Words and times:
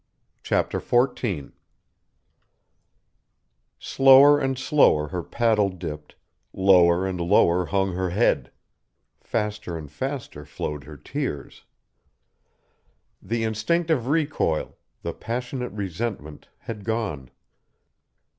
Chapter 0.41 0.79
Fourteen 0.79 1.53
Slower 3.77 4.39
and 4.39 4.57
slower 4.57 5.09
her 5.09 5.21
paddle 5.21 5.69
dipped, 5.69 6.15
lower 6.53 7.05
and 7.05 7.21
lower 7.21 7.67
hung 7.67 7.93
her 7.93 8.09
head, 8.09 8.51
faster 9.19 9.77
and 9.77 9.91
faster 9.91 10.43
flowed 10.43 10.85
her 10.85 10.97
tears. 10.97 11.65
The 13.21 13.43
instinctive 13.43 14.07
recoil, 14.07 14.75
the 15.03 15.13
passionate 15.13 15.71
resentment 15.71 16.47
had 16.61 16.83
gone. 16.83 17.29